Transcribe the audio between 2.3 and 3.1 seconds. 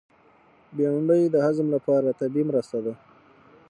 مرسته ده